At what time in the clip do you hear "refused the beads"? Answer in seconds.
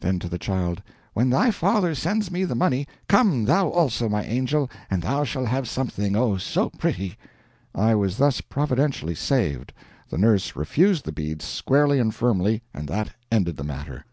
10.54-11.46